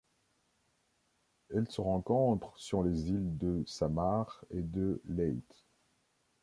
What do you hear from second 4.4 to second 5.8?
et de Leyte.